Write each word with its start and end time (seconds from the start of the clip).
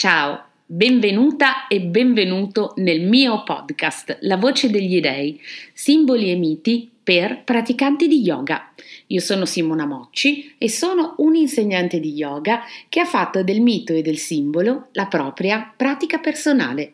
Ciao, 0.00 0.46
benvenuta 0.64 1.66
e 1.68 1.82
benvenuto 1.82 2.72
nel 2.76 3.02
mio 3.02 3.42
podcast 3.42 4.16
La 4.22 4.38
voce 4.38 4.70
degli 4.70 4.98
dei, 4.98 5.38
simboli 5.74 6.30
e 6.30 6.36
miti 6.36 6.90
per 7.02 7.42
praticanti 7.44 8.08
di 8.08 8.22
yoga. 8.22 8.72
Io 9.08 9.20
sono 9.20 9.44
Simona 9.44 9.84
Mocci 9.84 10.54
e 10.56 10.70
sono 10.70 11.16
un 11.18 11.34
insegnante 11.34 12.00
di 12.00 12.14
yoga 12.14 12.62
che 12.88 13.00
ha 13.00 13.04
fatto 13.04 13.44
del 13.44 13.60
mito 13.60 13.92
e 13.92 14.00
del 14.00 14.16
simbolo 14.16 14.88
la 14.92 15.04
propria 15.04 15.70
pratica 15.76 16.16
personale. 16.16 16.92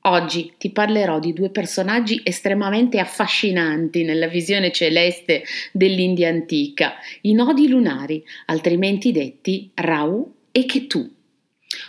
Oggi 0.00 0.54
ti 0.58 0.70
parlerò 0.70 1.20
di 1.20 1.32
due 1.32 1.50
personaggi 1.50 2.22
estremamente 2.24 2.98
affascinanti 2.98 4.02
nella 4.02 4.26
visione 4.26 4.72
celeste 4.72 5.44
dell'India 5.70 6.30
antica, 6.30 6.94
i 7.20 7.34
nodi 7.34 7.68
lunari, 7.68 8.20
altrimenti 8.46 9.12
detti 9.12 9.70
Rahu 9.74 10.34
e 10.50 10.66
Ketu. 10.66 11.08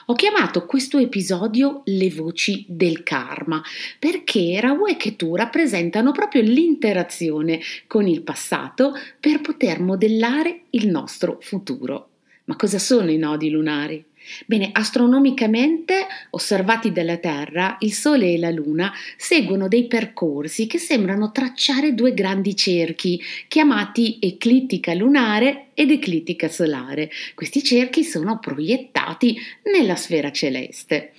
Ho 0.08 0.14
chiamato 0.14 0.66
questo 0.66 0.98
episodio 0.98 1.82
Le 1.86 2.10
voci 2.10 2.66
del 2.68 3.04
karma 3.04 3.62
perché 4.00 4.60
Rahu 4.60 4.88
e 4.88 4.98
Ketu 4.98 5.36
rappresentano 5.36 6.12
proprio 6.12 6.42
l'interazione 6.42 7.60
con 7.88 8.08
il 8.08 8.22
passato 8.22 8.94
per 9.20 9.42
poter 9.42 9.80
modellare 9.80 10.64
il 10.72 10.90
nostro 10.90 11.38
futuro. 11.42 12.10
Ma 12.46 12.56
cosa 12.56 12.80
sono 12.80 13.10
i 13.10 13.18
nodi 13.18 13.50
lunari? 13.50 14.04
Bene, 14.46 14.70
astronomicamente 14.72 16.08
osservati 16.32 16.92
dalla 16.92 17.18
Terra, 17.18 17.78
il 17.80 17.94
Sole 17.94 18.34
e 18.34 18.38
la 18.38 18.52
Luna 18.52 18.92
seguono 19.18 19.68
dei 19.68 19.86
percorsi 19.88 20.68
che 20.68 20.78
sembrano 20.78 21.32
tracciare 21.32 21.94
due 21.94 22.14
grandi 22.14 22.56
cerchi, 22.56 23.22
chiamati 23.48 24.18
eclittica 24.20 24.94
lunare 24.94 25.68
ed 25.74 25.92
eclittica 25.92 26.48
solare. 26.48 27.10
Questi 27.36 27.64
cerchi 27.64 28.04
sono 28.04 28.40
proiettati 28.40 29.38
nella 29.64 29.96
sfera 29.96 30.32
celeste. 30.32 31.14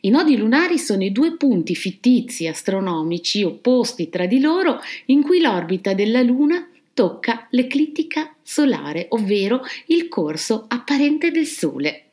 I 0.00 0.10
nodi 0.10 0.36
lunari 0.36 0.78
sono 0.78 1.02
i 1.02 1.10
due 1.10 1.36
punti 1.36 1.74
fittizi 1.74 2.46
astronomici 2.46 3.42
opposti 3.42 4.08
tra 4.08 4.26
di 4.26 4.40
loro 4.40 4.80
in 5.06 5.22
cui 5.22 5.40
l'orbita 5.40 5.92
della 5.92 6.22
Luna 6.22 6.68
tocca 6.94 7.46
l'eclittica 7.50 8.34
solare, 8.42 9.06
ovvero 9.10 9.60
il 9.86 10.08
corso 10.08 10.64
apparente 10.68 11.30
del 11.30 11.46
Sole. 11.46 12.07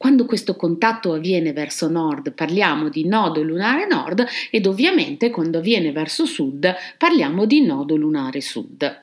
Quando 0.00 0.24
questo 0.24 0.56
contatto 0.56 1.12
avviene 1.12 1.52
verso 1.52 1.86
nord 1.86 2.32
parliamo 2.32 2.88
di 2.88 3.06
nodo 3.06 3.42
lunare 3.42 3.86
nord 3.86 4.26
ed 4.50 4.64
ovviamente 4.64 5.28
quando 5.28 5.58
avviene 5.58 5.92
verso 5.92 6.24
sud 6.24 6.74
parliamo 6.96 7.44
di 7.44 7.60
nodo 7.60 7.96
lunare 7.96 8.40
sud. 8.40 9.02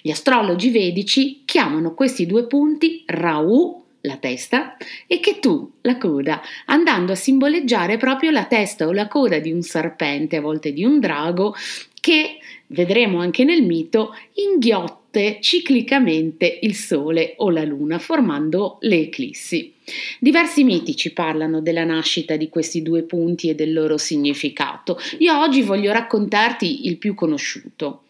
Gli 0.00 0.10
astrologi 0.10 0.70
vedici 0.70 1.42
chiamano 1.44 1.94
questi 1.94 2.26
due 2.26 2.48
punti 2.48 3.04
Rahu, 3.06 3.84
la 4.00 4.16
testa, 4.16 4.76
e 5.06 5.20
Ketu, 5.20 5.74
la 5.82 5.96
coda, 5.96 6.42
andando 6.66 7.12
a 7.12 7.14
simboleggiare 7.14 7.96
proprio 7.96 8.32
la 8.32 8.46
testa 8.46 8.88
o 8.88 8.90
la 8.90 9.06
coda 9.06 9.38
di 9.38 9.52
un 9.52 9.62
serpente, 9.62 10.38
a 10.38 10.40
volte 10.40 10.72
di 10.72 10.82
un 10.82 10.98
drago, 10.98 11.54
che, 12.00 12.38
vedremo 12.66 13.20
anche 13.20 13.44
nel 13.44 13.62
mito, 13.62 14.12
inghiotte 15.12 15.38
ciclicamente 15.40 16.58
il 16.62 16.74
Sole 16.74 17.34
o 17.36 17.50
la 17.50 17.64
Luna, 17.64 17.98
formando 17.98 18.78
le 18.80 19.00
eclissi. 19.00 19.74
Diversi 20.18 20.64
miti 20.64 20.96
ci 20.96 21.12
parlano 21.12 21.60
della 21.60 21.84
nascita 21.84 22.36
di 22.36 22.48
questi 22.48 22.82
due 22.82 23.02
punti 23.02 23.48
e 23.48 23.54
del 23.54 23.72
loro 23.72 23.98
significato. 23.98 24.98
Io 25.18 25.38
oggi 25.38 25.62
voglio 25.62 25.92
raccontarti 25.92 26.86
il 26.86 26.96
più 26.96 27.14
conosciuto. 27.14 28.04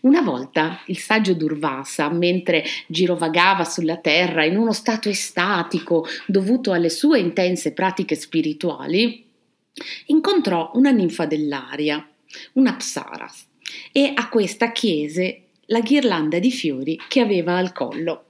Una 0.00 0.20
volta 0.20 0.82
il 0.86 0.98
saggio 0.98 1.32
Durvasa, 1.34 2.08
mentre 2.10 2.64
girovagava 2.86 3.64
sulla 3.64 3.96
terra 3.96 4.44
in 4.44 4.56
uno 4.56 4.72
stato 4.72 5.08
estatico 5.08 6.06
dovuto 6.26 6.72
alle 6.72 6.90
sue 6.90 7.18
intense 7.18 7.72
pratiche 7.72 8.14
spirituali, 8.14 9.24
incontrò 10.06 10.70
una 10.74 10.90
ninfa 10.90 11.24
dell'aria, 11.24 12.06
una 12.54 12.74
psaras, 12.74 13.46
e 13.90 14.12
a 14.14 14.28
questa 14.28 14.72
chiese 14.72 15.41
la 15.72 15.80
ghirlanda 15.80 16.38
di 16.38 16.52
fiori 16.52 17.00
che 17.08 17.20
aveva 17.20 17.56
al 17.56 17.72
collo. 17.72 18.24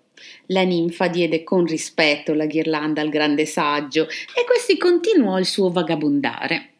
La 0.47 0.62
ninfa 0.62 1.08
diede 1.08 1.42
con 1.42 1.66
rispetto 1.66 2.32
la 2.34 2.47
ghirlanda 2.47 3.00
al 3.00 3.08
grande 3.08 3.44
saggio 3.47 4.04
e 4.04 4.44
questi 4.47 4.78
continuò 4.78 5.38
il 5.38 5.44
suo 5.44 5.69
vagabondare, 5.69 6.70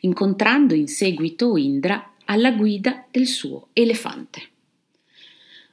incontrando 0.00 0.74
in 0.74 0.88
seguito 0.88 1.56
Indra 1.56 2.12
alla 2.26 2.52
guida 2.52 3.06
del 3.10 3.26
suo 3.26 3.68
elefante. 3.72 4.42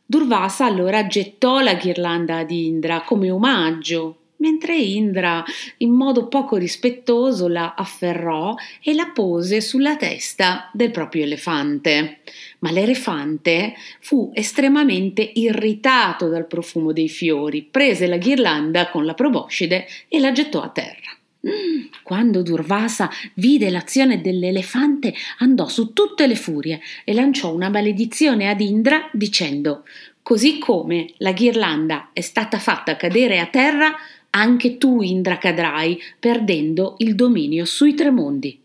Durvasa 0.06 0.64
allora 0.64 1.06
gettò 1.08 1.59
la 1.59 1.74
ghirlanda 1.74 2.38
ad 2.38 2.50
Indra 2.50 3.02
come 3.02 3.29
omaggio 3.29 4.19
mentre 4.38 4.75
Indra 4.75 5.44
in 5.78 5.92
modo 5.92 6.28
poco 6.28 6.56
rispettoso 6.58 7.48
la 7.48 7.74
afferrò 7.75 8.56
e 8.81 8.94
la 8.94 9.12
pose 9.14 9.62
sulla 9.62 9.96
testa 9.96 10.70
del 10.74 10.92
proprio 10.92 11.24
elefante. 11.24 12.20
Ma 12.59 12.72
l'elefante 12.72 13.76
fu 14.00 14.31
estremamente 14.34 15.22
irritato 15.36 16.28
dal 16.28 16.47
profumo 16.47 16.92
dei 16.92 17.09
fiori, 17.09 17.64
prese 17.64 18.08
la 18.08 18.18
ghirlanda 18.18 18.90
con 18.90 19.06
la 19.06 19.14
proboscide 19.14 19.88
e 20.08 20.20
la 20.20 20.31
gettò 20.31 20.62
a 20.62 20.70
terra. 20.70 21.16
Mm, 21.47 21.86
quando 22.02 22.42
Durvasa 22.42 23.09
vide 23.36 23.70
l'azione 23.70 24.22
dell'elefante, 24.22 25.14
andò 25.38 25.68
su 25.68 25.94
tutte 25.94 26.26
le 26.26 26.36
furie 26.36 26.81
e 27.03 27.14
lanciò 27.14 27.53
una 27.53 27.70
maledizione 27.70 28.50
ad 28.50 28.59
Indra 28.59 29.08
dicendo: 29.14 29.84
Così 30.24 30.58
come 30.58 31.14
la 31.18 31.31
ghirlanda 31.31 32.09
è 32.12 32.22
stata 32.22 32.58
fatta 32.59 32.97
cadere 32.97 33.40
a 33.40 33.46
terra, 33.46 33.96
anche 34.38 34.78
tu 34.78 35.02
Indra 35.02 35.40
cadrai 35.40 36.00
perdendo 36.20 36.96
il 37.00 37.16
dominio 37.16 37.66
sui 37.66 37.96
tre 37.96 38.12
mondi. 38.12 38.59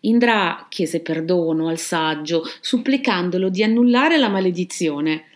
Indra 0.00 0.66
chiese 0.68 1.00
perdono 1.00 1.68
al 1.68 1.78
saggio, 1.78 2.42
supplicandolo 2.60 3.50
di 3.50 3.62
annullare 3.62 4.16
la 4.16 4.28
maledizione, 4.28 5.26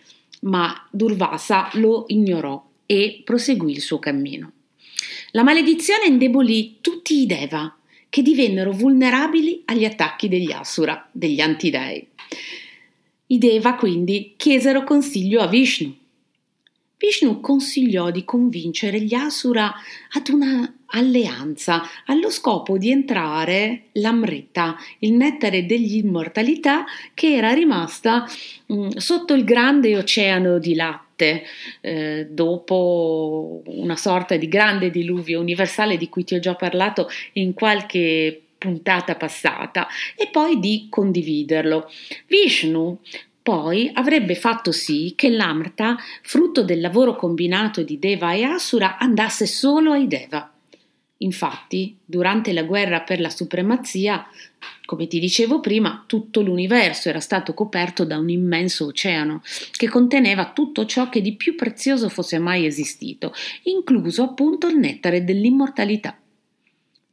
ma 0.41 0.87
Durvasa 0.91 1.69
lo 1.73 2.05
ignorò 2.07 2.61
e 2.85 3.21
proseguì 3.23 3.71
il 3.71 3.81
suo 3.81 3.99
cammino. 3.99 4.51
La 5.31 5.43
maledizione 5.43 6.07
indebolì 6.07 6.77
tutti 6.81 7.21
i 7.21 7.25
Deva, 7.27 7.73
che 8.09 8.21
divennero 8.21 8.71
vulnerabili 8.71 9.61
agli 9.65 9.85
attacchi 9.85 10.27
degli 10.27 10.51
Asura, 10.51 11.07
degli 11.11 11.39
antidei. 11.39 12.07
I 13.27 13.37
Deva 13.37 13.75
quindi 13.75 14.33
chiesero 14.37 14.83
consiglio 14.83 15.41
a 15.41 15.47
Vishnu, 15.47 15.95
Vishnu 16.97 17.41
consigliò 17.41 18.09
di 18.09 18.25
convincere 18.25 18.99
gli 18.99 19.13
Asura 19.13 19.71
ad 20.13 20.29
una 20.29 20.73
alleanza 20.87 21.83
allo 22.05 22.31
scopo 22.31 22.77
di 22.77 22.89
entrare 22.89 23.83
l'Amrita, 23.93 24.75
il 24.99 25.13
nettare 25.13 25.67
dell'immortalità 25.67 26.85
che 27.13 27.35
era 27.35 27.53
rimasta 27.53 28.27
mh, 28.65 28.73
mm, 28.73 28.89
sotto 28.95 29.35
il 29.35 29.43
grande 29.43 29.95
oceano 29.95 30.57
di 30.57 30.73
latte 30.73 31.43
eh, 31.81 32.27
dopo 32.31 33.61
una 33.65 33.95
sorta 33.95 34.35
di 34.35 34.47
grande 34.47 34.89
diluvio 34.89 35.39
universale 35.39 35.97
di 35.97 36.09
cui 36.09 36.23
ti 36.23 36.33
ho 36.33 36.39
già 36.39 36.55
parlato 36.55 37.09
in 37.33 37.53
qualche 37.53 38.41
puntata 38.57 39.15
passata 39.15 39.87
e 40.15 40.29
poi 40.31 40.59
di 40.59 40.87
condividerlo. 40.89 41.89
Vishnu 42.27 42.99
poi 43.47 43.89
avrebbe 43.93 44.35
fatto 44.35 44.73
sì 44.73 45.13
che 45.15 45.29
l'Amrta, 45.29 45.95
frutto 46.21 46.65
del 46.65 46.81
lavoro 46.81 47.15
combinato 47.15 47.81
di 47.81 47.97
Deva 47.97 48.33
e 48.33 48.43
Asura, 48.43 48.97
andasse 48.97 49.45
solo 49.45 49.93
ai 49.93 50.05
Deva. 50.05 50.51
Infatti, 51.19 51.97
durante 52.03 52.51
la 52.51 52.63
guerra 52.63 52.99
per 53.03 53.21
la 53.21 53.29
supremazia, 53.29 54.27
come 54.83 55.07
ti 55.07 55.17
dicevo 55.21 55.61
prima, 55.61 56.03
tutto 56.05 56.41
l'universo 56.41 57.07
era 57.07 57.21
stato 57.21 57.53
coperto 57.53 58.03
da 58.03 58.17
un 58.17 58.27
immenso 58.27 58.87
oceano 58.87 59.41
che 59.71 59.87
conteneva 59.87 60.51
tutto 60.51 60.85
ciò 60.85 61.07
che 61.07 61.21
di 61.21 61.37
più 61.37 61.55
prezioso 61.55 62.09
fosse 62.09 62.39
mai 62.39 62.65
esistito, 62.65 63.31
incluso 63.63 64.23
appunto 64.23 64.67
il 64.67 64.75
nettare 64.75 65.23
dell'immortalità. 65.23 66.17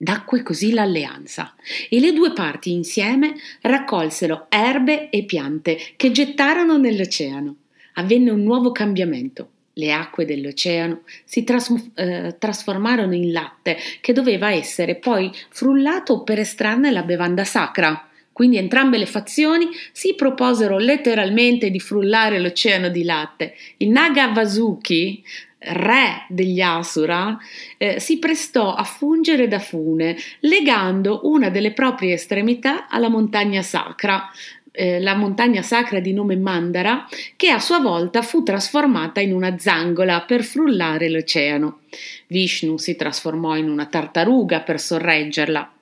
Nacque 0.04 0.42
così 0.42 0.72
l'alleanza 0.72 1.54
e 1.88 1.98
le 1.98 2.12
due 2.12 2.32
parti 2.32 2.72
insieme 2.72 3.34
raccolsero 3.62 4.46
erbe 4.50 5.08
e 5.08 5.24
piante 5.24 5.78
che 5.96 6.10
gettarono 6.10 6.76
nell'oceano. 6.76 7.56
Avvenne 7.94 8.30
un 8.30 8.42
nuovo 8.42 8.70
cambiamento. 8.70 9.48
Le 9.76 9.92
acque 9.92 10.24
dell'oceano 10.24 11.00
si 11.24 11.42
tras- 11.42 11.90
eh, 11.94 12.36
trasformarono 12.38 13.14
in 13.14 13.32
latte 13.32 13.76
che 14.00 14.12
doveva 14.12 14.52
essere 14.52 14.96
poi 14.96 15.32
frullato 15.48 16.22
per 16.22 16.38
estrarne 16.38 16.90
la 16.90 17.02
bevanda 17.02 17.44
sacra. 17.44 18.08
Quindi 18.30 18.56
entrambe 18.56 18.98
le 18.98 19.06
fazioni 19.06 19.68
si 19.92 20.14
proposero 20.14 20.76
letteralmente 20.76 21.70
di 21.70 21.80
frullare 21.80 22.40
l'oceano 22.40 22.88
di 22.88 23.04
latte. 23.04 23.54
Il 23.78 23.90
Naga 23.90 24.28
Vasuki 24.32 25.24
re 25.68 26.26
degli 26.28 26.60
Asura, 26.60 27.38
eh, 27.76 28.00
si 28.00 28.18
prestò 28.18 28.74
a 28.74 28.84
fungere 28.84 29.48
da 29.48 29.58
fune, 29.58 30.16
legando 30.40 31.20
una 31.24 31.50
delle 31.50 31.72
proprie 31.72 32.14
estremità 32.14 32.88
alla 32.88 33.08
montagna 33.08 33.62
sacra, 33.62 34.30
eh, 34.76 35.00
la 35.00 35.14
montagna 35.14 35.62
sacra 35.62 36.00
di 36.00 36.12
nome 36.12 36.36
Mandara, 36.36 37.06
che 37.36 37.50
a 37.50 37.60
sua 37.60 37.78
volta 37.78 38.22
fu 38.22 38.42
trasformata 38.42 39.20
in 39.20 39.32
una 39.32 39.56
zangola 39.58 40.22
per 40.22 40.42
frullare 40.42 41.08
l'oceano. 41.08 41.80
Vishnu 42.26 42.76
si 42.76 42.96
trasformò 42.96 43.56
in 43.56 43.68
una 43.68 43.86
tartaruga 43.86 44.60
per 44.60 44.80
sorreggerla. 44.80 45.72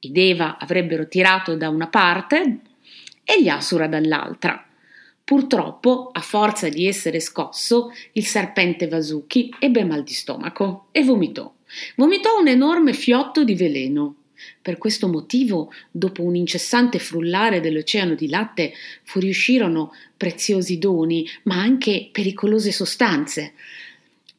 I 0.00 0.12
Deva 0.12 0.56
avrebbero 0.58 1.06
tirato 1.06 1.54
da 1.56 1.68
una 1.68 1.88
parte 1.88 2.60
e 3.22 3.42
gli 3.42 3.48
Asura 3.48 3.86
dall'altra. 3.86 4.64
Purtroppo, 5.30 6.10
a 6.12 6.22
forza 6.22 6.68
di 6.68 6.88
essere 6.88 7.20
scosso, 7.20 7.92
il 8.14 8.26
serpente 8.26 8.88
Vasuki 8.88 9.54
ebbe 9.60 9.84
mal 9.84 10.02
di 10.02 10.12
stomaco 10.12 10.88
e 10.90 11.04
vomitò. 11.04 11.54
Vomitò 11.94 12.40
un 12.40 12.48
enorme 12.48 12.92
fiotto 12.92 13.44
di 13.44 13.54
veleno. 13.54 14.16
Per 14.60 14.76
questo 14.76 15.06
motivo, 15.06 15.72
dopo 15.92 16.24
un 16.24 16.34
incessante 16.34 16.98
frullare 16.98 17.60
dell'oceano 17.60 18.16
di 18.16 18.28
latte, 18.28 18.72
fuoriuscirono 19.04 19.92
preziosi 20.16 20.78
doni, 20.78 21.24
ma 21.44 21.60
anche 21.60 22.08
pericolose 22.10 22.72
sostanze. 22.72 23.52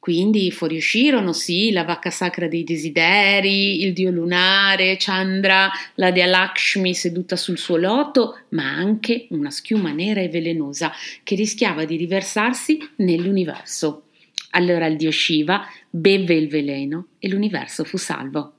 Quindi 0.01 0.50
fuoriuscirono 0.50 1.31
sì 1.31 1.69
la 1.69 1.83
vacca 1.83 2.09
sacra 2.09 2.48
dei 2.48 2.63
desideri, 2.63 3.83
il 3.83 3.94
dio 3.94 4.09
lunare, 4.09 4.95
Chandra, 4.98 5.69
la 5.94 6.09
dea 6.09 6.25
Lakshmi 6.25 6.95
seduta 6.95 7.36
sul 7.36 7.59
suo 7.59 7.75
loto, 7.75 8.39
ma 8.50 8.63
anche 8.63 9.27
una 9.30 9.51
schiuma 9.51 9.92
nera 9.92 10.19
e 10.19 10.27
velenosa 10.27 10.92
che 11.21 11.36
rischiava 11.36 11.86
di 11.86 11.98
riversarsi 11.98 12.80
nell'universo. 12.95 14.06
Allora 14.53 14.88
il 14.88 14.95
dio 14.95 15.12
Shiva 15.12 15.68
bevve 15.88 16.33
il 16.33 16.48
veleno 16.48 17.09
e 17.19 17.30
l'universo 17.30 17.83
fu 17.83 17.98
salvo. 17.98 18.53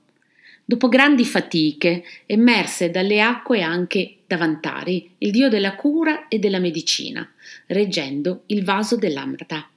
Dopo 0.63 0.87
grandi 0.87 1.25
fatiche, 1.25 2.05
emerse 2.25 2.89
dalle 2.89 3.19
acque 3.19 3.61
anche 3.61 4.19
Davantari, 4.25 5.15
il 5.17 5.31
dio 5.31 5.49
della 5.49 5.75
cura 5.75 6.29
e 6.29 6.39
della 6.39 6.59
medicina, 6.59 7.29
reggendo 7.65 8.43
il 8.45 8.63
vaso 8.63 8.95
dell'Amrata. 8.95 9.67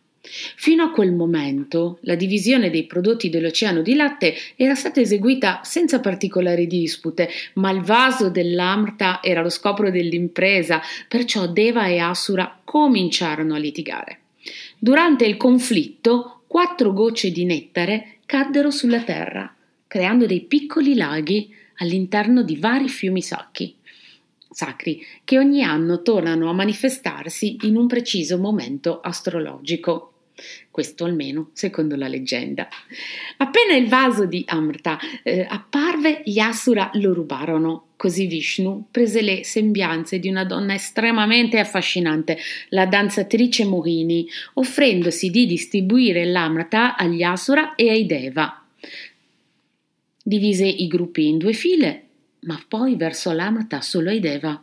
Fino 0.56 0.84
a 0.84 0.90
quel 0.90 1.12
momento 1.12 1.98
la 2.02 2.14
divisione 2.14 2.70
dei 2.70 2.84
prodotti 2.84 3.28
dell'oceano 3.28 3.82
di 3.82 3.94
latte 3.94 4.34
era 4.56 4.74
stata 4.74 5.00
eseguita 5.00 5.60
senza 5.62 6.00
particolari 6.00 6.66
dispute, 6.66 7.28
ma 7.54 7.70
il 7.70 7.80
vaso 7.80 8.30
dell'Amrta 8.30 9.20
era 9.22 9.42
lo 9.42 9.48
scopo 9.48 9.88
dell'impresa, 9.88 10.80
perciò 11.08 11.46
Deva 11.46 11.86
e 11.86 11.98
Asura 11.98 12.60
cominciarono 12.64 13.54
a 13.54 13.58
litigare. 13.58 14.20
Durante 14.78 15.24
il 15.24 15.36
conflitto, 15.36 16.42
quattro 16.46 16.92
gocce 16.92 17.30
di 17.30 17.44
nettare 17.44 18.18
caddero 18.26 18.70
sulla 18.70 19.02
terra, 19.02 19.54
creando 19.86 20.26
dei 20.26 20.42
piccoli 20.42 20.94
laghi 20.94 21.54
all'interno 21.76 22.42
di 22.42 22.56
vari 22.56 22.88
fiumi 22.88 23.22
sacchi 23.22 23.74
sacri 24.56 25.04
che 25.22 25.36
ogni 25.36 25.62
anno 25.62 26.00
tornano 26.00 26.48
a 26.48 26.54
manifestarsi 26.54 27.58
in 27.64 27.76
un 27.76 27.86
preciso 27.86 28.38
momento 28.38 29.00
astrologico. 29.00 30.12
Questo 30.70 31.04
almeno 31.04 31.50
secondo 31.54 31.96
la 31.96 32.08
leggenda. 32.08 32.68
Appena 33.38 33.74
il 33.74 33.88
vaso 33.88 34.26
di 34.26 34.44
Amrta 34.46 34.98
eh, 35.22 35.46
apparve, 35.48 36.22
gli 36.24 36.38
Asura 36.38 36.90
lo 36.94 37.14
rubarono. 37.14 37.84
Così 37.96 38.26
Vishnu 38.26 38.88
prese 38.90 39.22
le 39.22 39.42
sembianze 39.44 40.18
di 40.18 40.28
una 40.28 40.44
donna 40.44 40.74
estremamente 40.74 41.58
affascinante, 41.58 42.36
la 42.68 42.84
danzatrice 42.84 43.64
Mohini, 43.64 44.28
offrendosi 44.54 45.30
di 45.30 45.46
distribuire 45.46 46.26
l'Amrta 46.26 46.96
agli 46.96 47.22
Asura 47.22 47.74
e 47.74 47.88
ai 47.88 48.04
Deva. 48.04 48.62
Divise 50.22 50.66
i 50.66 50.86
gruppi 50.88 51.28
in 51.28 51.38
due 51.38 51.54
file, 51.54 52.02
ma 52.40 52.62
poi 52.68 52.96
verso 52.96 53.32
l'Amrta 53.32 53.80
solo 53.80 54.10
ai 54.10 54.20
Deva. 54.20 54.62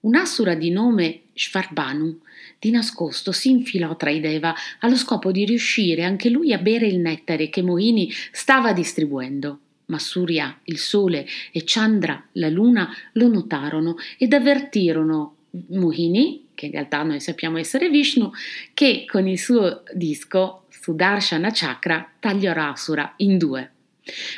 Un 0.00 0.14
Asura 0.14 0.54
di 0.54 0.70
nome 0.70 1.22
Shvarbanu 1.34 2.20
di 2.58 2.70
nascosto 2.70 3.30
si 3.30 3.50
infilò 3.50 3.96
tra 3.96 4.10
i 4.10 4.20
Deva 4.20 4.54
allo 4.80 4.96
scopo 4.96 5.30
di 5.30 5.44
riuscire 5.44 6.02
anche 6.02 6.28
lui 6.28 6.52
a 6.52 6.58
bere 6.58 6.86
il 6.86 6.98
nettare 6.98 7.48
che 7.48 7.62
Mohini 7.62 8.10
stava 8.32 8.72
distribuendo. 8.72 9.58
Ma 9.86 9.98
Surya, 9.98 10.58
il 10.64 10.76
sole, 10.78 11.26
e 11.50 11.62
Chandra, 11.64 12.22
la 12.32 12.48
luna, 12.48 12.92
lo 13.12 13.28
notarono 13.28 13.96
ed 14.18 14.34
avvertirono 14.34 15.36
Mohini, 15.68 16.48
che 16.54 16.66
in 16.66 16.72
realtà 16.72 17.02
noi 17.04 17.20
sappiamo 17.20 17.56
essere 17.56 17.88
Vishnu, 17.88 18.30
che 18.74 19.06
con 19.06 19.26
il 19.26 19.38
suo 19.38 19.84
disco 19.94 20.64
Sudarshana 20.68 21.50
Chakra 21.52 22.10
tagliò 22.18 22.52
Asura 22.52 23.14
in 23.18 23.38
due. 23.38 23.70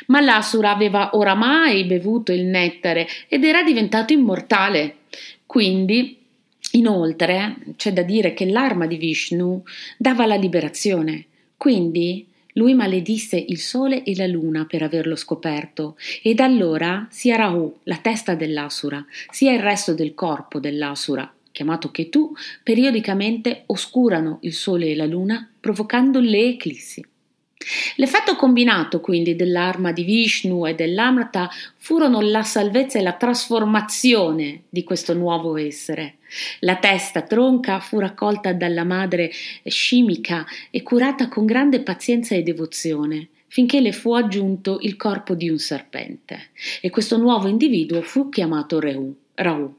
Ma 0.07 0.21
l'Asura 0.21 0.71
aveva 0.71 1.15
oramai 1.15 1.85
bevuto 1.85 2.31
il 2.31 2.43
nettare 2.43 3.07
ed 3.27 3.43
era 3.43 3.63
diventato 3.63 4.13
immortale. 4.13 4.97
Quindi 5.45 6.20
Inoltre 6.71 7.57
c'è 7.75 7.91
da 7.91 8.03
dire 8.03 8.33
che 8.33 8.45
l'arma 8.45 8.87
di 8.87 8.95
Vishnu 8.95 9.61
dava 9.97 10.25
la 10.25 10.35
liberazione, 10.35 11.25
quindi 11.57 12.25
lui 12.53 12.73
maledisse 12.73 13.37
il 13.37 13.59
sole 13.59 14.03
e 14.03 14.15
la 14.15 14.27
luna 14.27 14.65
per 14.65 14.81
averlo 14.81 15.15
scoperto, 15.15 15.95
ed 16.21 16.39
allora 16.39 17.07
sia 17.09 17.35
Rahu, 17.35 17.79
la 17.83 17.97
testa 17.97 18.35
dell'Asura, 18.35 19.05
sia 19.29 19.53
il 19.53 19.61
resto 19.61 19.93
del 19.93 20.13
corpo 20.13 20.59
dell'Asura, 20.59 21.31
chiamato 21.51 21.91
Ketu, 21.91 22.33
periodicamente 22.63 23.63
oscurano 23.67 24.39
il 24.41 24.53
sole 24.53 24.91
e 24.91 24.95
la 24.95 25.05
luna, 25.05 25.49
provocando 25.59 26.19
le 26.19 26.47
eclissi. 26.47 27.05
L'effetto 27.95 28.35
combinato 28.35 28.99
quindi 28.99 29.35
dell'arma 29.35 29.91
di 29.91 30.03
Vishnu 30.03 30.65
e 30.65 30.73
dell'Amrata 30.73 31.49
furono 31.77 32.21
la 32.21 32.43
salvezza 32.43 32.99
e 32.99 33.01
la 33.01 33.13
trasformazione 33.13 34.63
di 34.69 34.83
questo 34.83 35.13
nuovo 35.13 35.57
essere. 35.57 36.15
La 36.59 36.77
testa 36.77 37.21
tronca 37.21 37.79
fu 37.79 37.99
raccolta 37.99 38.53
dalla 38.53 38.83
madre 38.83 39.31
scimica 39.65 40.45
e 40.69 40.81
curata 40.81 41.27
con 41.27 41.45
grande 41.45 41.81
pazienza 41.81 42.35
e 42.35 42.43
devozione 42.43 43.27
finché 43.47 43.81
le 43.81 43.91
fu 43.91 44.13
aggiunto 44.13 44.77
il 44.81 44.95
corpo 44.95 45.35
di 45.35 45.49
un 45.49 45.57
serpente 45.57 46.51
e 46.79 46.89
questo 46.89 47.17
nuovo 47.17 47.49
individuo 47.49 48.01
fu 48.01 48.29
chiamato 48.29 48.79
Reu. 48.79 49.13
Raù. 49.33 49.73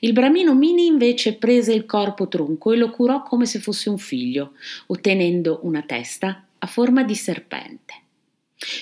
Il 0.00 0.12
bramino 0.12 0.54
Mini 0.54 0.86
invece 0.86 1.34
prese 1.34 1.72
il 1.72 1.86
corpo 1.86 2.26
tronco 2.26 2.72
e 2.72 2.76
lo 2.76 2.90
curò 2.90 3.22
come 3.22 3.46
se 3.46 3.60
fosse 3.60 3.88
un 3.88 3.98
figlio, 3.98 4.52
ottenendo 4.86 5.60
una 5.62 5.82
testa 5.82 6.44
a 6.64 6.66
forma 6.66 7.04
di 7.04 7.14
serpente. 7.14 7.94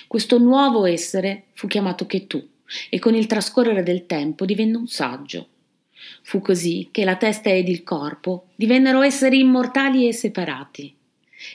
Questo 0.06 0.38
nuovo 0.38 0.87
essere 0.87 1.46
fu 1.55 1.67
chiamato 1.67 2.06
Ketu 2.06 2.49
e 2.88 3.00
con 3.00 3.14
il 3.17 3.26
trascorrere 3.26 3.82
del 3.82 4.06
tempo 4.06 4.44
divenne 4.44 4.76
un 4.76 4.87
saggio. 4.87 5.49
Fu 6.23 6.40
così 6.40 6.88
che 6.93 7.04
la 7.04 7.16
testa 7.16 7.50
ed 7.50 7.68
il 7.68 7.83
corpo 7.83 8.47
divennero 8.54 9.02
esseri 9.02 9.40
immortali 9.40 10.06
e 10.06 10.12
separati. 10.12 10.95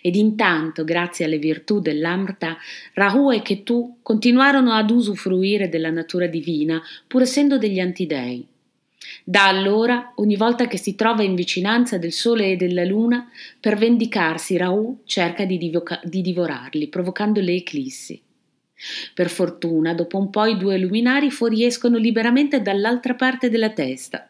Ed 0.02 0.16
intanto, 0.16 0.84
grazie 0.84 1.24
alle 1.24 1.38
virtù 1.38 1.80
dell'Amrta, 1.80 2.58
Rahu 2.94 3.32
e 3.32 3.42
Ketu 3.42 4.00
continuarono 4.02 4.74
ad 4.74 4.92
usufruire 4.92 5.70
della 5.70 5.92
natura 5.92 6.28
divina, 6.28 6.82
pur 7.08 7.22
essendo 7.22 7.58
degli 7.58 7.80
antidei. 7.80 8.46
Da 9.24 9.48
allora, 9.48 10.14
ogni 10.16 10.36
volta 10.36 10.68
che 10.68 10.78
si 10.78 10.96
trova 10.96 11.22
in 11.24 11.36
vicinanza 11.36 11.98
del 11.98 12.12
Sole 12.12 12.52
e 12.52 12.56
della 12.56 12.84
Luna, 12.84 13.30
per 13.60 13.78
vendicarsi 13.78 14.58
Raù 14.58 15.02
cerca 15.06 15.46
di, 15.46 15.58
divoca- 15.58 16.00
di 16.04 16.22
divorarli, 16.22 16.88
provocando 16.88 17.40
le 17.40 17.54
eclissi. 17.54 18.22
Per 19.14 19.30
fortuna, 19.30 19.94
dopo 19.94 20.18
un 20.18 20.30
po' 20.30 20.46
i 20.46 20.58
due 20.58 20.78
luminari 20.78 21.32
fuoriescono 21.32 21.98
liberamente 21.98 22.62
dall'altra 22.62 23.16
parte 23.16 23.50
della 23.50 23.72
testa. 23.72 24.30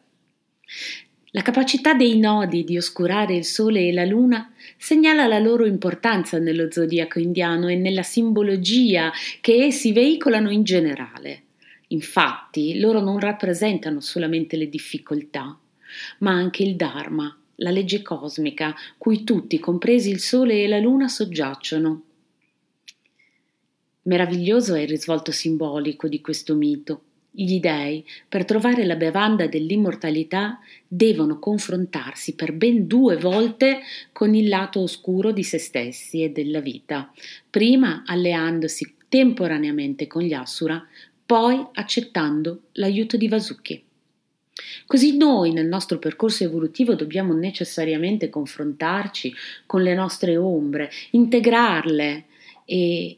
La 1.32 1.42
capacità 1.42 1.94
dei 1.94 2.18
nodi 2.18 2.64
di 2.64 2.78
oscurare 2.78 3.36
il 3.36 3.46
Sole 3.46 3.88
e 3.88 3.94
la 3.94 4.06
Luna 4.06 4.52
segnala 4.78 5.28
la 5.28 5.40
loro 5.40 5.66
importanza 5.66 6.40
nello 6.40 6.72
zodiaco 6.72 7.20
indiano 7.20 7.68
e 7.68 7.76
nella 7.76 8.04
simbologia 8.04 9.12
che 9.42 9.66
essi 9.66 9.92
veicolano 9.92 10.50
in 10.50 10.64
generale. 10.64 11.44
Infatti, 11.88 12.80
loro 12.80 13.00
non 13.00 13.20
rappresentano 13.20 14.02
solamente 14.02 14.58
le 14.58 14.70
difficoltà, 14.70 15.58
ma 16.20 16.32
anche 16.32 16.64
il 16.64 16.76
Dharma, 16.76 17.36
la 17.56 17.70
legge 17.70 18.02
cosmica, 18.02 18.76
cui 18.98 19.24
tutti, 19.24 19.60
compresi 19.60 20.10
il 20.10 20.20
Sole 20.20 20.64
e 20.64 20.68
la 20.68 20.80
Luna, 20.80 21.08
soggiacciono. 21.08 22.04
Meraviglioso 24.04 24.74
è 24.74 24.82
il 24.82 24.88
risvolto 24.88 25.32
simbolico 25.32 26.08
di 26.08 26.22
questo 26.22 26.56
mito. 26.56 27.02
Gli 27.32 27.60
dei, 27.60 28.04
per 28.28 28.46
trovare 28.46 28.86
la 28.86 28.96
bevanda 28.96 29.48
dell'immortalità, 29.48 30.60
devono 30.88 31.40
confrontarsi 31.40 32.34
per 32.34 32.54
ben 32.54 32.88
due 32.88 33.18
volte 33.18 33.82
con 34.12 34.34
il 34.34 34.48
lato 34.48 34.80
oscuro 34.80 35.32
di 35.32 35.44
se 35.44 35.60
stessi 35.60 36.24
e 36.24 36.32
della 36.32 36.62
vita, 36.62 37.12
prima 37.50 38.04
alleandosi 38.06 38.96
temporaneamente 39.08 40.08
con 40.08 40.24
gli 40.24 40.34
Asura, 40.34 40.84
poi 41.28 41.64
accettando 41.74 42.62
l'aiuto 42.74 43.18
di 43.18 43.28
Vasuki. 43.28 43.84
Così 44.86 45.18
noi 45.18 45.52
nel 45.52 45.68
nostro 45.68 46.00
percorso 46.00 46.46
evolutivo 46.46 46.96
dobbiamo 46.96 47.34
necessariamente 47.34 48.30
confrontarci 48.30 49.34
con 49.66 49.84
le 49.84 49.94
nostre 49.94 50.38
ombre, 50.38 50.90
integrarle 51.12 52.26
e 52.64 53.18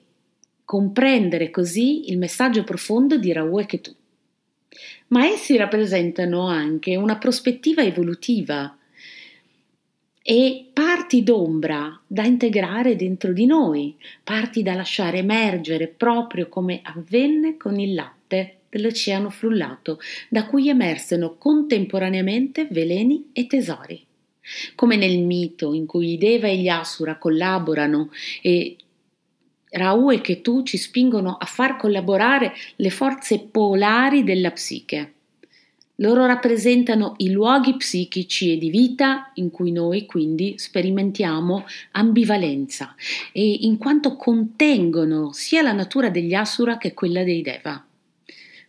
comprendere 0.65 1.51
così 1.51 2.09
il 2.09 2.17
messaggio 2.17 2.63
profondo 2.63 3.17
di 3.17 3.31
Rahu 3.31 3.59
e 3.59 3.65
Ketu. 3.67 3.95
ma 5.07 5.25
essi 5.25 5.55
rappresentano 5.55 6.47
anche 6.47 6.95
una 6.95 7.17
prospettiva 7.17 7.83
evolutiva 7.83 8.75
e 10.29 10.69
parti 10.71 11.23
d'ombra 11.23 11.99
da 12.05 12.23
integrare 12.23 12.95
dentro 12.95 13.33
di 13.33 13.47
noi, 13.47 13.95
parti 14.23 14.61
da 14.61 14.75
lasciare 14.75 15.17
emergere 15.17 15.87
proprio 15.87 16.49
come 16.49 16.81
avvenne 16.83 17.57
con 17.57 17.79
il 17.79 17.95
latte 17.95 18.57
dell'oceano 18.69 19.31
frullato, 19.31 19.97
da 20.29 20.45
cui 20.45 20.69
emersero 20.69 21.35
contemporaneamente 21.39 22.67
veleni 22.69 23.31
e 23.33 23.47
tesori. 23.47 24.05
Come 24.75 24.97
nel 24.97 25.17
mito 25.17 25.73
in 25.73 25.87
cui 25.87 26.15
Deva 26.19 26.47
e 26.47 26.57
gli 26.57 26.67
Asura 26.67 27.17
collaborano 27.17 28.11
e 28.43 28.75
Rau 29.71 30.11
e 30.11 30.21
Ketu 30.21 30.61
ci 30.61 30.77
spingono 30.77 31.37
a 31.39 31.45
far 31.45 31.75
collaborare 31.75 32.53
le 32.75 32.89
forze 32.91 33.39
polari 33.39 34.23
della 34.23 34.51
psiche. 34.51 35.13
Loro 35.99 36.25
rappresentano 36.25 37.15
i 37.17 37.31
luoghi 37.31 37.75
psichici 37.75 38.53
e 38.53 38.57
di 38.57 38.69
vita 38.69 39.31
in 39.35 39.51
cui 39.51 39.71
noi 39.71 40.05
quindi 40.05 40.53
sperimentiamo 40.57 41.65
ambivalenza 41.91 42.95
e 43.33 43.59
in 43.61 43.77
quanto 43.77 44.15
contengono 44.15 45.33
sia 45.33 45.61
la 45.61 45.73
natura 45.73 46.09
degli 46.09 46.33
Asura 46.33 46.77
che 46.77 46.93
quella 46.93 47.23
dei 47.23 47.41
Deva. 47.41 47.85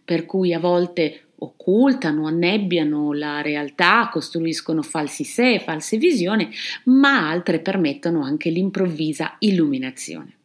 Per 0.05 0.27
cui 0.27 0.53
a 0.53 0.59
volte 0.59 1.27
occultano, 1.43 2.27
annebbiano 2.27 3.13
la 3.13 3.41
realtà, 3.43 4.09
costruiscono 4.11 4.83
falsi 4.83 5.23
sé, 5.23 5.61
false 5.61 5.99
visioni, 5.99 6.51
ma 6.85 7.29
altre 7.29 7.61
permettono 7.61 8.23
anche 8.23 8.51
l'improvvisa 8.51 9.37
illuminazione. 9.39 10.40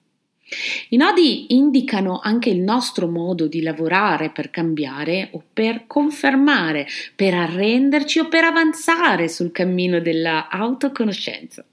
I 0.90 0.98
nodi 0.98 1.56
indicano 1.56 2.20
anche 2.22 2.50
il 2.50 2.60
nostro 2.60 3.08
modo 3.08 3.48
di 3.48 3.62
lavorare 3.62 4.30
per 4.30 4.52
cambiare 4.52 5.30
o 5.32 5.44
per 5.52 5.88
confermare, 5.88 6.88
per 7.16 7.34
arrenderci 7.34 8.20
o 8.20 8.28
per 8.28 8.44
avanzare 8.44 9.28
sul 9.28 9.52
cammino 9.52 10.00
della 10.00 10.48
autoconoscenza. 10.48 11.66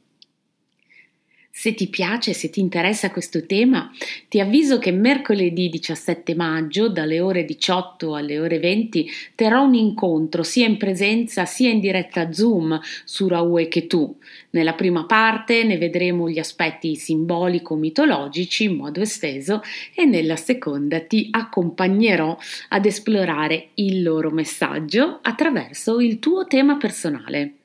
Se 1.54 1.74
ti 1.74 1.88
piace, 1.88 2.32
se 2.32 2.48
ti 2.48 2.60
interessa 2.60 3.10
questo 3.10 3.44
tema, 3.44 3.90
ti 4.26 4.40
avviso 4.40 4.78
che 4.78 4.90
mercoledì 4.90 5.68
17 5.68 6.34
maggio, 6.34 6.88
dalle 6.88 7.20
ore 7.20 7.44
18 7.44 8.14
alle 8.14 8.38
ore 8.38 8.58
20, 8.58 9.06
terrò 9.34 9.62
un 9.62 9.74
incontro 9.74 10.44
sia 10.44 10.66
in 10.66 10.78
presenza 10.78 11.44
sia 11.44 11.68
in 11.68 11.78
diretta 11.78 12.32
Zoom 12.32 12.80
su 13.04 13.28
Raue 13.28 13.68
che 13.68 13.86
tu. 13.86 14.16
Nella 14.50 14.72
prima 14.72 15.04
parte 15.04 15.62
ne 15.62 15.76
vedremo 15.76 16.30
gli 16.30 16.38
aspetti 16.38 16.96
simbolico-mitologici 16.96 18.64
in 18.64 18.76
modo 18.76 19.02
esteso 19.02 19.60
e 19.94 20.06
nella 20.06 20.36
seconda 20.36 21.00
ti 21.00 21.28
accompagnerò 21.30 22.34
ad 22.70 22.86
esplorare 22.86 23.68
il 23.74 24.02
loro 24.02 24.30
messaggio 24.30 25.18
attraverso 25.20 26.00
il 26.00 26.18
tuo 26.18 26.46
tema 26.46 26.78
personale 26.78 27.56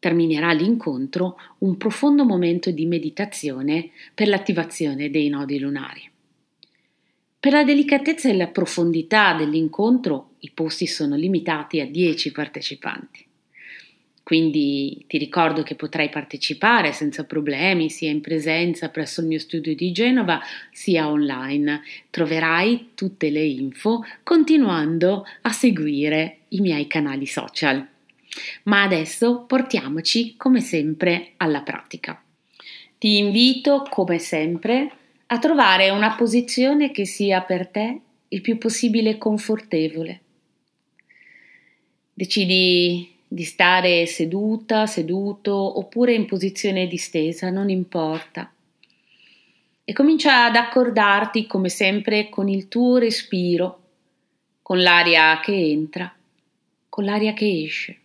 terminerà 0.00 0.50
l'incontro 0.52 1.36
un 1.58 1.76
profondo 1.76 2.24
momento 2.24 2.72
di 2.72 2.86
meditazione 2.86 3.90
per 4.12 4.26
l'attivazione 4.26 5.10
dei 5.10 5.28
nodi 5.28 5.60
lunari. 5.60 6.10
Per 7.38 7.52
la 7.52 7.64
delicatezza 7.64 8.28
e 8.28 8.34
la 8.34 8.48
profondità 8.48 9.34
dell'incontro 9.34 10.32
i 10.40 10.50
posti 10.50 10.86
sono 10.86 11.14
limitati 11.14 11.80
a 11.80 11.86
10 11.86 12.32
partecipanti. 12.32 13.28
Quindi 14.22 15.04
ti 15.08 15.18
ricordo 15.18 15.62
che 15.62 15.74
potrai 15.74 16.08
partecipare 16.08 16.92
senza 16.92 17.24
problemi 17.24 17.90
sia 17.90 18.10
in 18.10 18.20
presenza 18.20 18.88
presso 18.88 19.20
il 19.22 19.26
mio 19.26 19.38
studio 19.38 19.74
di 19.74 19.90
Genova 19.90 20.40
sia 20.70 21.08
online. 21.08 21.82
Troverai 22.10 22.90
tutte 22.94 23.28
le 23.30 23.44
info 23.44 24.04
continuando 24.22 25.24
a 25.42 25.50
seguire 25.50 26.40
i 26.50 26.60
miei 26.60 26.86
canali 26.86 27.26
social. 27.26 27.84
Ma 28.64 28.82
adesso 28.82 29.44
portiamoci 29.46 30.36
come 30.36 30.60
sempre 30.60 31.32
alla 31.36 31.62
pratica. 31.62 32.22
Ti 32.98 33.16
invito 33.16 33.86
come 33.88 34.18
sempre 34.18 34.92
a 35.26 35.38
trovare 35.38 35.90
una 35.90 36.14
posizione 36.14 36.90
che 36.90 37.06
sia 37.06 37.40
per 37.40 37.68
te 37.68 38.00
il 38.28 38.40
più 38.40 38.58
possibile 38.58 39.16
confortevole. 39.18 40.20
Decidi 42.12 43.16
di 43.26 43.44
stare 43.44 44.06
seduta, 44.06 44.86
seduto 44.86 45.78
oppure 45.78 46.14
in 46.14 46.26
posizione 46.26 46.88
distesa, 46.88 47.48
non 47.48 47.70
importa. 47.70 48.52
E 49.84 49.92
comincia 49.92 50.44
ad 50.44 50.56
accordarti 50.56 51.46
come 51.46 51.68
sempre 51.68 52.28
con 52.28 52.48
il 52.48 52.68
tuo 52.68 52.98
respiro, 52.98 53.82
con 54.62 54.82
l'aria 54.82 55.38
che 55.40 55.54
entra, 55.54 56.12
con 56.88 57.04
l'aria 57.04 57.32
che 57.32 57.62
esce. 57.64 57.98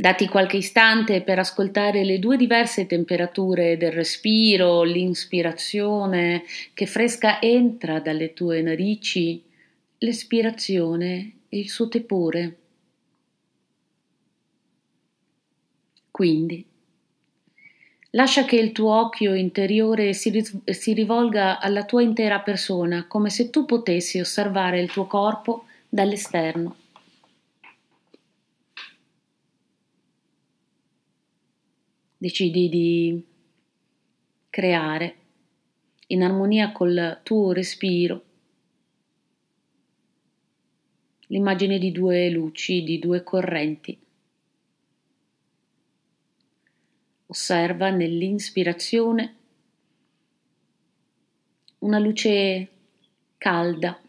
Dati 0.00 0.28
qualche 0.28 0.58
istante 0.58 1.22
per 1.22 1.40
ascoltare 1.40 2.04
le 2.04 2.20
due 2.20 2.36
diverse 2.36 2.86
temperature 2.86 3.76
del 3.76 3.90
respiro, 3.90 4.84
l'inspirazione 4.84 6.44
che 6.72 6.86
fresca 6.86 7.40
entra 7.40 7.98
dalle 7.98 8.32
tue 8.32 8.62
narici, 8.62 9.42
l'espirazione 9.98 11.32
e 11.48 11.58
il 11.58 11.68
suo 11.68 11.88
tepore. 11.88 12.56
Quindi, 16.12 16.64
lascia 18.10 18.44
che 18.44 18.54
il 18.54 18.70
tuo 18.70 18.94
occhio 19.00 19.34
interiore 19.34 20.12
si, 20.12 20.62
si 20.64 20.92
rivolga 20.92 21.58
alla 21.58 21.84
tua 21.84 22.02
intera 22.02 22.38
persona, 22.38 23.08
come 23.08 23.30
se 23.30 23.50
tu 23.50 23.64
potessi 23.64 24.20
osservare 24.20 24.80
il 24.80 24.92
tuo 24.92 25.08
corpo 25.08 25.64
dall'esterno. 25.88 26.76
Decidi 32.18 32.68
di 32.68 33.26
creare 34.50 35.16
in 36.08 36.22
armonia 36.22 36.72
col 36.72 37.20
tuo 37.22 37.52
respiro 37.52 38.24
l'immagine 41.28 41.78
di 41.78 41.92
due 41.92 42.28
luci, 42.30 42.82
di 42.82 42.98
due 42.98 43.22
correnti. 43.22 43.98
Osserva 47.26 47.90
nell'inspirazione 47.90 49.36
una 51.80 51.98
luce 51.98 52.68
calda, 53.36 54.00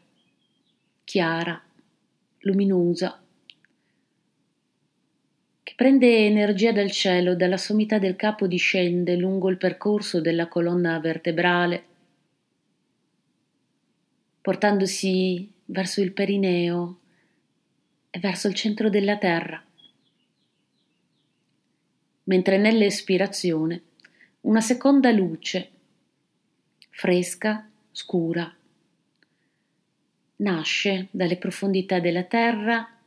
chiara, 1.03 1.61
luminosa 2.39 3.21
Prende 5.79 6.25
energia 6.25 6.73
dal 6.73 6.91
cielo, 6.91 7.37
dalla 7.37 7.55
sommità 7.55 7.99
del 7.99 8.17
capo 8.17 8.47
discende 8.47 9.15
lungo 9.15 9.47
il 9.47 9.55
percorso 9.55 10.19
della 10.19 10.49
colonna 10.49 10.99
vertebrale, 10.99 11.83
portandosi 14.41 15.49
verso 15.63 16.01
il 16.01 16.11
perineo 16.11 16.99
e 18.09 18.19
verso 18.19 18.49
il 18.49 18.55
centro 18.55 18.89
della 18.89 19.17
terra. 19.17 19.63
Mentre 22.23 22.57
nell'espirazione 22.57 23.81
una 24.41 24.59
seconda 24.59 25.11
luce, 25.11 25.69
fresca, 26.89 27.69
scura, 27.89 28.53
nasce 30.35 31.07
dalle 31.11 31.37
profondità 31.37 32.01
della 32.01 32.23
terra 32.23 32.98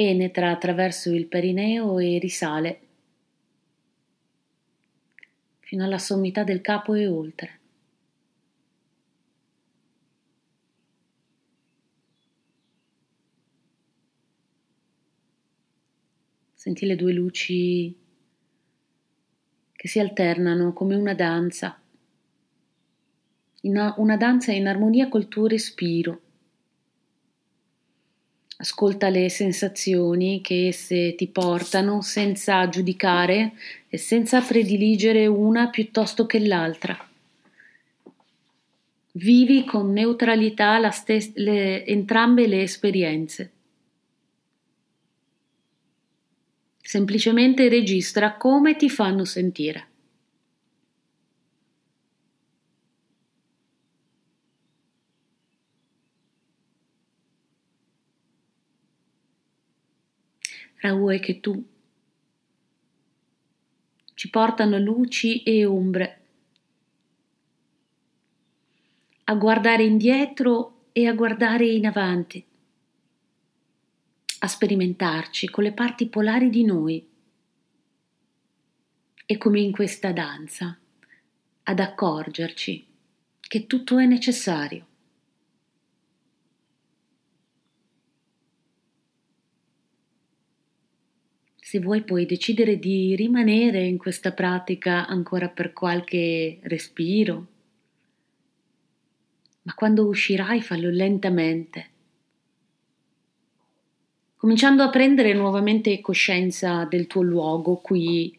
penetra 0.00 0.50
attraverso 0.50 1.12
il 1.12 1.26
perineo 1.26 1.98
e 1.98 2.18
risale 2.18 2.80
fino 5.58 5.84
alla 5.84 5.98
sommità 5.98 6.42
del 6.42 6.62
capo 6.62 6.94
e 6.94 7.06
oltre. 7.06 7.60
Senti 16.54 16.86
le 16.86 16.96
due 16.96 17.12
luci 17.12 17.94
che 19.72 19.86
si 19.86 19.98
alternano 19.98 20.72
come 20.72 20.94
una 20.94 21.12
danza, 21.12 21.78
una 23.60 24.16
danza 24.16 24.50
in 24.50 24.66
armonia 24.66 25.10
col 25.10 25.28
tuo 25.28 25.46
respiro 25.46 26.22
ascolta 28.60 29.08
le 29.08 29.30
sensazioni 29.30 30.42
che 30.42 30.68
esse 30.68 31.14
ti 31.14 31.28
portano 31.28 32.02
senza 32.02 32.68
giudicare 32.68 33.52
e 33.88 33.96
senza 33.96 34.42
prediligere 34.42 35.26
una 35.26 35.70
piuttosto 35.70 36.26
che 36.26 36.38
l'altra. 36.40 36.96
Vivi 39.12 39.64
con 39.64 39.92
neutralità 39.92 40.90
stes- 40.90 41.32
le, 41.34 41.84
entrambe 41.86 42.46
le 42.46 42.62
esperienze. 42.62 43.50
Semplicemente 46.82 47.68
registra 47.68 48.34
come 48.36 48.76
ti 48.76 48.90
fanno 48.90 49.24
sentire. 49.24 49.89
Rahu 60.80 61.10
e 61.10 61.20
Ketu 61.20 61.64
ci 64.14 64.28
portano 64.30 64.78
luci 64.78 65.42
e 65.42 65.64
ombre. 65.64 66.20
A 69.24 69.34
guardare 69.34 69.84
indietro 69.84 70.88
e 70.92 71.06
a 71.06 71.14
guardare 71.14 71.66
in 71.66 71.86
avanti, 71.86 72.44
a 74.40 74.46
sperimentarci 74.46 75.48
con 75.48 75.64
le 75.64 75.72
parti 75.72 76.08
polari 76.08 76.50
di 76.50 76.64
noi. 76.64 77.08
E 79.26 79.38
come 79.38 79.60
in 79.60 79.72
questa 79.72 80.12
danza 80.12 80.78
ad 81.62 81.78
accorgerci 81.78 82.86
che 83.38 83.66
tutto 83.66 83.98
è 83.98 84.06
necessario. 84.06 84.89
Se 91.70 91.78
vuoi 91.78 92.02
puoi 92.02 92.26
decidere 92.26 92.80
di 92.80 93.14
rimanere 93.14 93.86
in 93.86 93.96
questa 93.96 94.32
pratica 94.32 95.06
ancora 95.06 95.48
per 95.48 95.72
qualche 95.72 96.58
respiro, 96.62 97.46
ma 99.62 99.74
quando 99.74 100.04
uscirai 100.08 100.62
fallo 100.62 100.90
lentamente, 100.90 101.90
cominciando 104.34 104.82
a 104.82 104.90
prendere 104.90 105.32
nuovamente 105.32 106.00
coscienza 106.00 106.86
del 106.86 107.06
tuo 107.06 107.22
luogo 107.22 107.76
qui, 107.76 108.36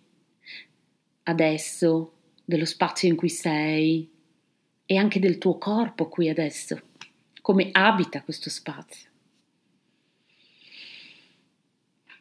adesso, 1.24 2.14
dello 2.44 2.66
spazio 2.66 3.08
in 3.08 3.16
cui 3.16 3.30
sei 3.30 4.12
e 4.86 4.98
anche 4.98 5.20
del 5.22 5.38
tuo 5.38 5.58
corpo 5.58 6.10
qui 6.10 6.28
adesso, 6.28 6.82
come 7.42 7.70
abita 7.72 8.24
questo 8.24 8.50
spazio. 8.50 9.11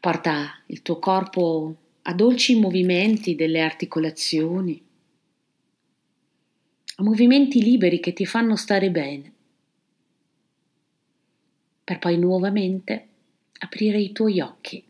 Porta 0.01 0.63
il 0.69 0.81
tuo 0.81 0.99
corpo 0.99 1.77
a 2.01 2.15
dolci 2.15 2.59
movimenti 2.59 3.35
delle 3.35 3.61
articolazioni, 3.61 4.83
a 6.97 7.03
movimenti 7.03 7.63
liberi 7.63 8.01
che 8.01 8.15
ti 8.15 8.25
fanno 8.25 8.57
stare 8.57 8.91
bene, 8.91 9.33
per 11.85 11.99
poi 11.99 12.17
nuovamente 12.17 13.09
aprire 13.59 13.99
i 13.99 14.13
tuoi 14.13 14.41
occhi 14.41 14.83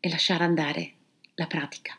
e 0.00 0.08
lasciare 0.08 0.44
andare 0.44 0.92
la 1.34 1.46
pratica. 1.46 1.98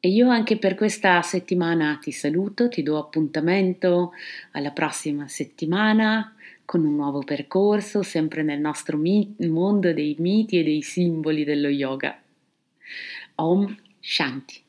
E 0.00 0.08
io 0.08 0.28
anche 0.28 0.58
per 0.58 0.74
questa 0.74 1.20
settimana 1.22 1.98
ti 2.00 2.12
saluto, 2.12 2.68
ti 2.68 2.82
do 2.82 2.98
appuntamento 2.98 4.12
alla 4.52 4.70
prossima 4.70 5.28
settimana 5.28 6.34
con 6.64 6.84
un 6.84 6.96
nuovo 6.96 7.20
percorso, 7.20 8.02
sempre 8.02 8.42
nel 8.42 8.60
nostro 8.60 8.96
mi- 8.96 9.34
mondo 9.38 9.92
dei 9.92 10.16
miti 10.18 10.58
e 10.58 10.64
dei 10.64 10.82
simboli 10.82 11.44
dello 11.44 11.68
yoga. 11.68 12.20
Om 13.36 13.76
Shanti. 14.00 14.63